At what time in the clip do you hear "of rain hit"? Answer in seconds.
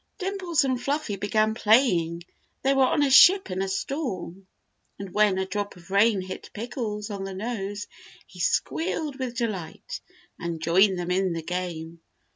5.75-6.49